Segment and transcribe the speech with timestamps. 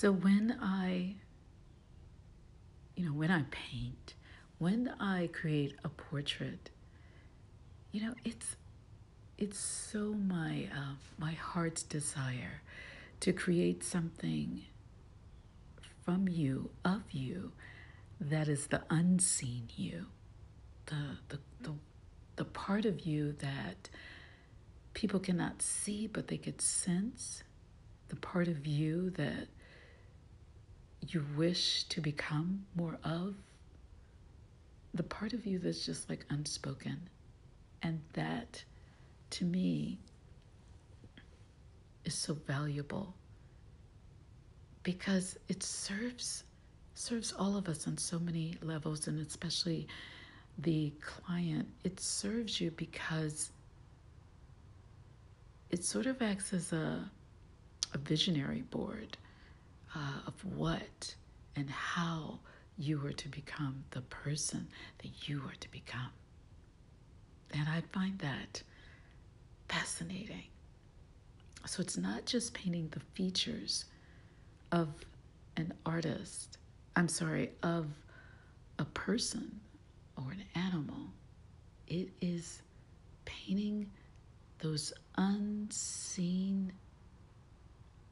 [0.00, 1.16] So when I,
[2.96, 4.14] you know, when I paint,
[4.56, 6.70] when I create a portrait,
[7.92, 8.56] you know, it's
[9.36, 12.62] it's so my uh, my heart's desire
[13.20, 14.62] to create something
[16.02, 17.52] from you of you
[18.18, 20.06] that is the unseen you,
[20.86, 21.74] the the the,
[22.36, 23.90] the part of you that
[24.94, 27.42] people cannot see but they could sense,
[28.08, 29.48] the part of you that
[31.08, 33.34] you wish to become more of,
[34.94, 37.00] the part of you that's just like unspoken.
[37.82, 38.62] And that,
[39.30, 39.98] to me,
[42.04, 43.14] is so valuable.
[44.82, 46.44] Because it serves
[46.94, 49.86] serves all of us on so many levels and especially
[50.58, 51.66] the client.
[51.82, 53.52] It serves you because
[55.70, 57.10] it sort of acts as a
[57.92, 59.16] a visionary board
[59.94, 61.14] uh, of what
[61.56, 62.38] and how
[62.78, 64.66] you are to become the person
[64.98, 66.10] that you are to become.
[67.52, 68.62] And I find that
[69.68, 70.44] fascinating.
[71.66, 73.84] So it's not just painting the features
[74.72, 74.88] of
[75.56, 76.58] an artist,
[76.96, 77.86] I'm sorry, of
[78.78, 79.60] a person
[80.16, 81.12] or an animal.
[81.86, 82.62] It is
[83.24, 83.90] painting
[84.60, 86.72] those unseen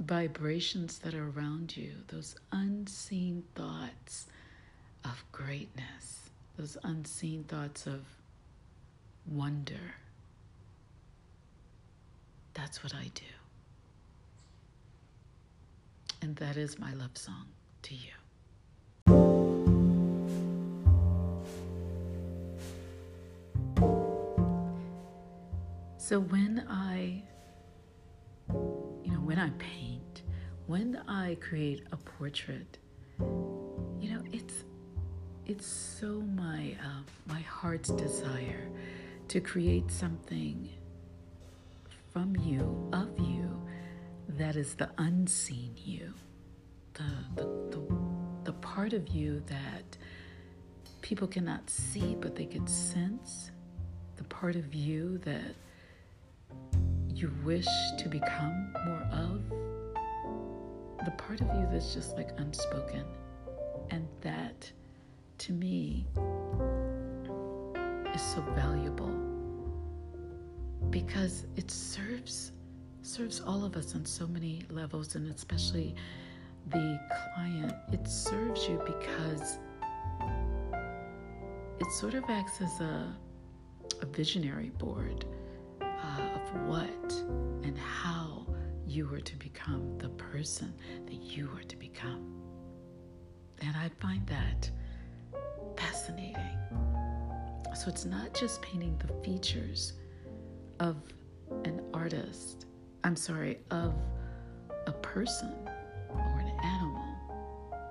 [0.00, 4.26] vibrations that are around you, those unseen thoughts
[5.04, 8.00] of greatness, those unseen thoughts of
[9.26, 9.94] wonder.
[12.54, 13.22] That's what I do.
[16.22, 17.46] And that is my love song
[17.82, 18.10] to you.
[25.98, 27.22] So when I
[29.04, 29.89] you know, when I paint,
[30.70, 32.78] when I create a portrait,
[33.18, 34.62] you know, it's
[35.44, 38.68] it's so my uh, my heart's desire
[39.26, 40.68] to create something
[42.12, 43.60] from you, of you,
[44.28, 46.14] that is the unseen you,
[46.94, 47.02] the
[47.34, 47.82] the the,
[48.44, 49.96] the part of you that
[51.02, 53.50] people cannot see but they can sense,
[54.18, 55.56] the part of you that
[57.12, 57.66] you wish
[57.98, 59.69] to become more of,
[61.04, 63.04] the part of you that's just like unspoken.
[63.90, 64.70] And that,
[65.38, 66.06] to me,
[68.14, 69.14] is so valuable
[70.90, 72.52] because it serves
[73.02, 75.94] serves all of us on so many levels and especially
[76.68, 77.00] the
[77.34, 79.58] client it serves you because
[81.80, 83.16] it sort of acts as a,
[84.02, 85.24] a visionary board
[85.80, 87.12] uh, of what
[87.64, 88.46] and how
[88.90, 90.74] you are to become the person
[91.06, 92.42] that you are to become.
[93.62, 94.68] And I find that
[95.76, 96.58] fascinating.
[97.76, 99.92] So it's not just painting the features
[100.80, 100.96] of
[101.64, 102.66] an artist,
[103.04, 103.94] I'm sorry, of
[104.88, 105.54] a person
[106.08, 107.16] or an animal.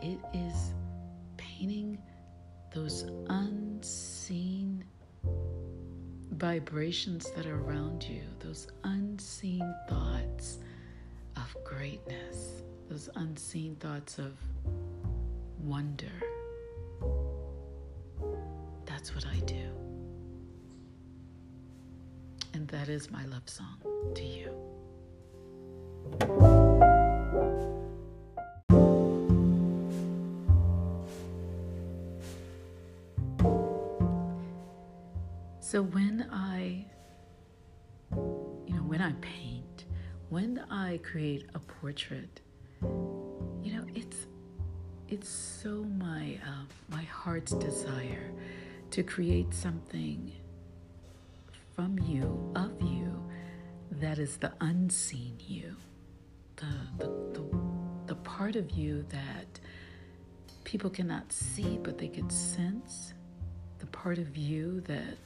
[0.00, 0.74] It is
[1.36, 1.98] painting
[2.72, 4.84] those unseen
[6.30, 10.58] vibrations that are around you, those unseen thoughts
[11.36, 14.32] of greatness, those unseen thoughts of
[15.60, 16.12] wonder.
[18.84, 19.70] That's what I do.
[22.52, 23.78] And that is my love song
[24.14, 24.50] to you.
[35.60, 36.84] So when I,
[38.12, 39.53] you know, when I paint,
[40.34, 42.40] when I create a portrait,
[42.82, 44.26] you know, it's
[45.08, 48.32] it's so my uh, my heart's desire
[48.90, 50.32] to create something
[51.76, 53.24] from you, of you,
[53.92, 55.76] that is the unseen you,
[56.56, 56.66] the
[56.98, 57.44] the the,
[58.06, 59.60] the part of you that
[60.64, 63.14] people cannot see but they can sense,
[63.78, 65.16] the part of you that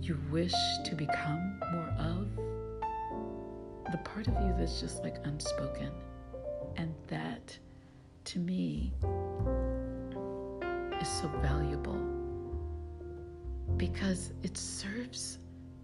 [0.00, 0.54] you wish
[0.84, 2.47] to become more of,
[3.90, 5.90] the part of you that's just like unspoken.
[6.76, 7.56] And that,
[8.26, 8.92] to me,
[11.00, 11.98] is so valuable
[13.76, 15.38] because it serves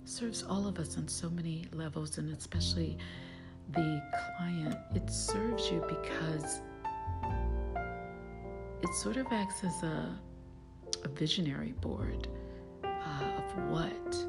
[0.06, 2.98] serves all of us on so many levels and especially
[3.72, 4.02] the
[4.36, 6.60] client it serves you because
[8.82, 10.18] it sort of acts as a,
[11.04, 12.28] a visionary board
[12.84, 12.88] uh,
[13.38, 14.26] of what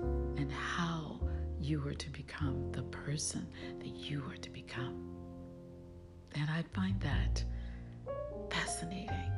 [1.66, 3.48] you were to become the person
[3.80, 5.10] that you were to become.
[6.36, 7.44] And I find that
[8.52, 9.32] fascinating.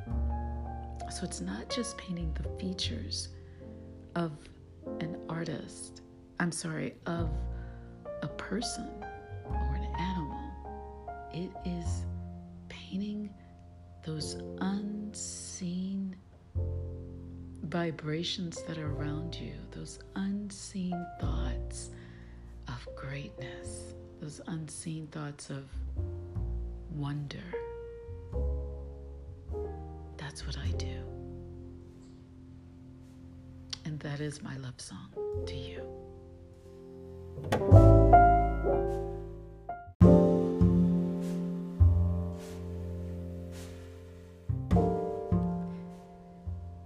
[1.10, 3.30] So it's not just painting the features
[4.16, 4.34] of
[5.00, 6.02] an artist,
[6.42, 7.30] I'm sorry, of
[8.22, 8.90] a person
[9.46, 11.08] or an animal.
[11.34, 12.04] It is
[12.68, 13.30] painting
[14.06, 16.14] those unseen
[17.64, 21.92] vibrations that are around you, those unseen thoughts
[22.68, 25.66] of greatness, those unseen thoughts of
[26.92, 27.44] wonder.
[30.18, 31.04] That's what I do.
[33.86, 35.10] And that is my love song
[35.46, 35.82] to you.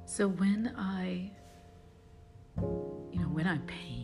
[0.06, 1.32] So when I,
[2.60, 4.01] you know, when I paint,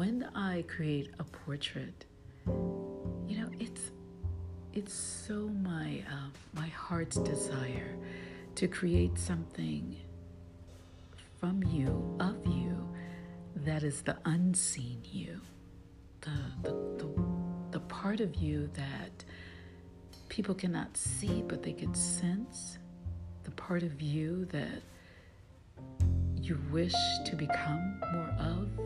[0.00, 2.06] when I create a portrait,
[2.46, 3.90] you know, it's
[4.72, 7.94] it's so my uh, my heart's desire
[8.54, 9.94] to create something
[11.38, 12.88] from you, of you,
[13.56, 15.38] that is the unseen you,
[16.22, 16.30] the
[16.62, 17.08] the the,
[17.72, 19.22] the part of you that
[20.30, 22.78] people cannot see but they can sense,
[23.44, 24.80] the part of you that
[26.40, 28.79] you wish to become more of,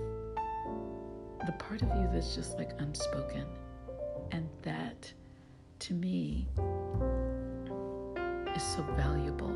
[1.47, 3.47] the part of you that's just like unspoken.
[4.33, 5.13] And that,
[5.81, 6.47] to me,
[8.55, 9.53] is so valuable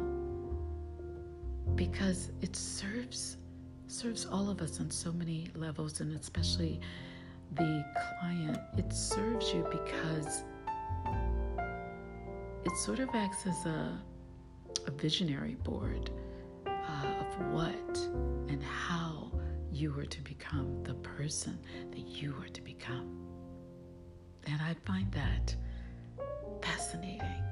[1.74, 3.36] because it serves
[3.86, 6.78] serves all of us on so many levels and especially
[7.54, 7.84] the
[8.20, 10.42] client it serves you because
[12.64, 13.98] it sort of acts as a,
[14.86, 16.10] a visionary board
[16.66, 17.98] uh, of what
[18.48, 19.30] and how
[19.72, 21.58] you are to become the person
[21.90, 23.16] that you are to become.
[24.46, 25.54] And I find that
[26.62, 27.42] fascinating.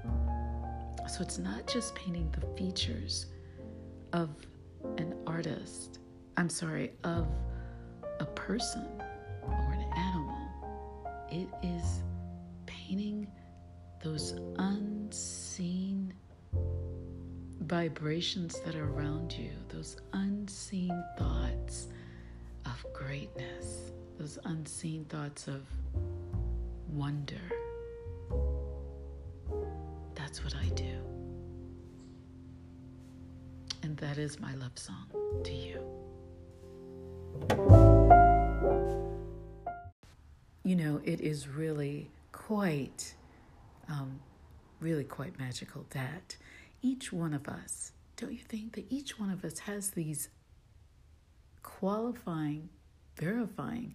[1.09, 3.27] So it's not just painting the features
[4.13, 4.31] of
[4.99, 6.01] an artist,
[6.37, 7.27] I'm sorry, of
[8.19, 8.87] a person
[9.43, 10.49] or an animal.
[11.31, 12.03] It is
[12.67, 13.27] painting
[14.03, 16.15] those unseen
[17.61, 21.89] vibrations that are around you, those unseen thoughts
[22.85, 25.63] of greatness, those unseen thoughts of
[26.93, 27.41] wonder.
[30.15, 30.99] That's what I do.
[33.83, 35.07] And that is my love song
[35.45, 35.81] to you.
[40.65, 43.15] You know, it is really quite,
[43.89, 44.19] um,
[44.81, 46.37] really quite magical that
[46.83, 50.29] each one of us, don't you think that each one of us has these
[51.67, 52.71] qualifying,
[53.17, 53.93] verifying,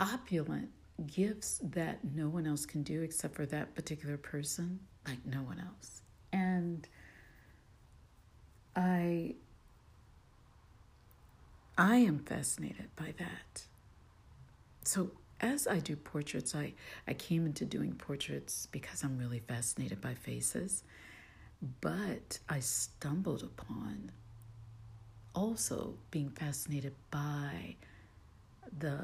[0.00, 0.70] opulent
[1.06, 5.60] gifts that no one else can do except for that particular person, like no one
[5.60, 6.02] else.
[6.32, 6.88] And
[8.74, 9.36] I
[11.76, 13.62] I am fascinated by that.
[14.82, 16.72] So as I do portraits, I,
[17.06, 20.82] I came into doing portraits because I'm really fascinated by faces.
[21.80, 24.10] But I stumbled upon
[25.38, 27.76] also being fascinated by
[28.76, 28.98] the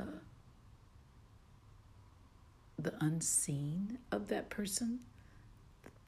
[2.77, 4.99] the unseen of that person,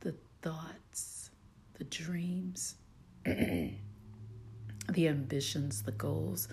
[0.01, 1.31] the thoughts,
[1.75, 2.75] the dreams,
[3.25, 3.79] the
[4.99, 6.49] ambitions, the goals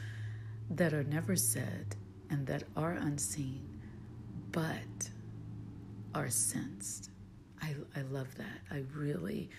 [0.70, 1.96] that are never said
[2.30, 3.68] and that are unseen
[4.51, 5.10] but
[6.13, 7.10] are sensed.
[7.60, 8.60] I, I love that.
[8.70, 9.50] I really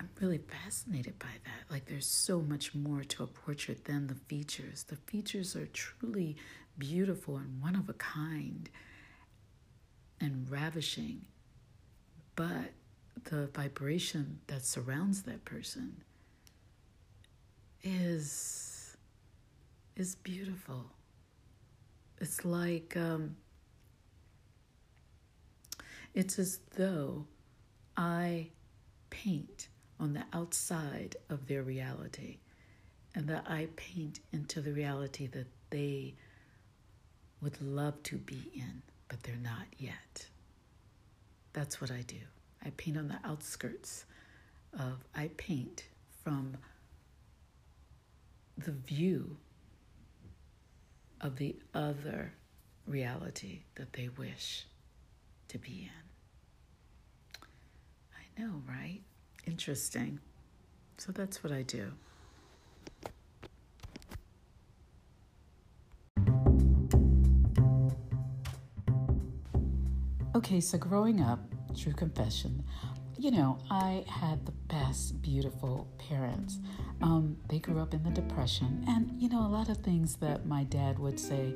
[0.00, 1.70] I'm really fascinated by that.
[1.70, 4.84] Like, there's so much more to a portrait than the features.
[4.84, 6.36] The features are truly
[6.78, 8.70] beautiful and one of a kind
[10.18, 11.26] and ravishing,
[12.34, 12.72] but
[13.24, 16.02] the vibration that surrounds that person
[17.82, 18.96] is
[19.96, 20.86] is beautiful.
[22.18, 23.36] It's like um,
[26.14, 27.26] it's as though
[27.96, 28.48] I
[29.10, 29.68] paint
[30.00, 32.38] on the outside of their reality
[33.14, 36.14] and that I paint into the reality that they
[37.42, 40.26] would love to be in, but they're not yet.
[41.52, 42.16] That's what I do.
[42.64, 44.04] I paint on the outskirts
[44.78, 45.84] of, I paint
[46.22, 46.56] from
[48.56, 49.36] the view
[51.20, 52.32] of the other
[52.86, 54.66] reality that they wish
[55.48, 57.42] to be in.
[58.14, 59.00] I know, right?
[59.46, 60.20] Interesting.
[60.98, 61.92] So that's what I do.
[70.34, 71.40] Okay, so growing up,
[71.76, 72.64] true confession,
[73.18, 76.58] you know, I had the best, beautiful parents.
[77.02, 80.46] Um, they grew up in the Depression, and, you know, a lot of things that
[80.46, 81.54] my dad would say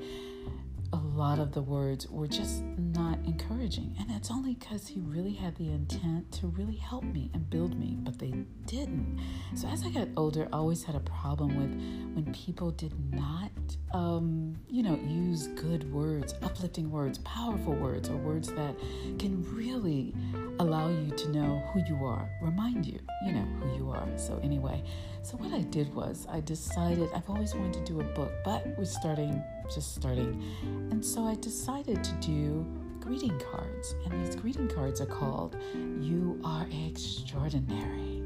[0.95, 3.97] a lot of the words were just not encouraging.
[3.99, 7.77] And it's only because he really had the intent to really help me and build
[7.77, 8.33] me, but they
[8.67, 9.21] didn't.
[9.57, 11.73] So as I got older, I always had a problem with
[12.15, 13.51] when people did not,
[13.95, 18.75] um, you know, use good words, uplifting words, powerful words, or words that
[19.21, 20.13] can really
[20.59, 24.09] allow you to know who you are, remind you, you know, who you are.
[24.17, 24.83] So, anyway,
[25.23, 28.67] so what I did was I decided I've always wanted to do a book, but
[28.77, 29.41] we're starting,
[29.73, 30.43] just starting.
[30.91, 32.67] And so I decided to do
[32.99, 33.95] greeting cards.
[34.05, 35.57] And these greeting cards are called
[36.01, 38.25] You Are Extraordinary.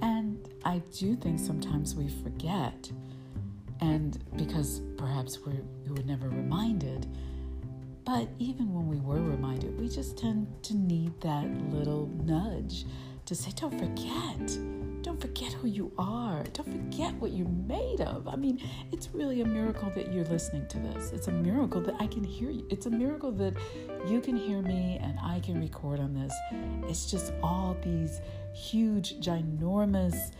[0.00, 2.90] And I do think sometimes we forget,
[3.80, 5.54] and because perhaps we
[5.88, 7.06] were never reminded
[8.04, 12.84] but even when we were reminded, we just tend to need that little nudge
[13.26, 14.58] to say, don't forget.
[15.02, 16.42] Don't forget who you are.
[16.52, 18.26] Don't forget what you're made of.
[18.26, 18.60] I mean,
[18.90, 21.12] it's really a miracle that you're listening to this.
[21.12, 22.66] It's a miracle that I can hear you.
[22.68, 23.54] It's a miracle that
[24.08, 26.34] you can hear me and I can record on this.
[26.90, 28.20] It's just all these
[28.52, 30.32] huge, ginormous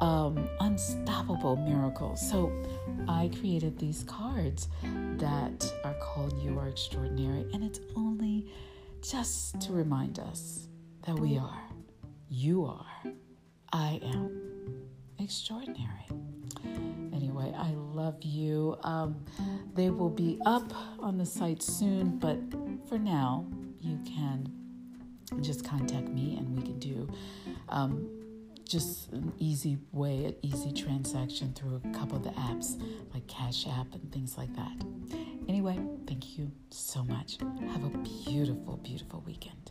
[0.00, 2.28] um, unstoppable miracles.
[2.28, 2.52] So
[3.08, 4.68] I created these cards
[5.16, 8.50] that are called You Are Extraordinary, and it's only
[9.02, 10.68] just to remind us
[11.06, 11.62] that we are,
[12.28, 13.12] you are,
[13.72, 14.30] I am
[15.18, 16.08] extraordinary.
[17.12, 18.76] Anyway, I love you.
[18.82, 19.24] Um,
[19.74, 22.38] they will be up on the site soon, but
[22.88, 23.46] for now,
[23.80, 24.50] you can
[25.40, 27.08] just contact me and we can do
[27.68, 28.08] um,
[28.74, 33.68] just an easy way, an easy transaction through a couple of the apps like Cash
[33.68, 34.72] App and things like that.
[35.48, 35.78] Anyway,
[36.08, 37.38] thank you so much.
[37.68, 39.70] Have a beautiful, beautiful weekend.